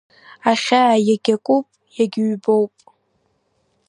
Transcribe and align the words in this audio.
Ахьаа 0.51 0.95
иагьакуп, 1.07 1.65
иагьыҩбоуп. 1.97 2.73